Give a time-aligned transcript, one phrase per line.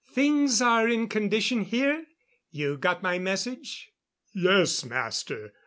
[0.11, 2.07] "Things are in condition here?
[2.49, 3.91] You got my message?"
[4.33, 5.53] "Yes, Master.